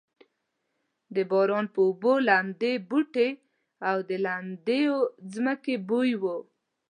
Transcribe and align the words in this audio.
د 1.15 1.17
باران 1.31 1.65
په 1.73 1.79
اوبو 1.87 2.13
لمدې 2.27 2.73
بوټې 2.89 3.29
او 3.89 3.97
د 4.09 4.11
لوندې 4.25 4.81
ځمکې 5.33 5.75
بوی 5.87 6.11
و. 6.21 6.23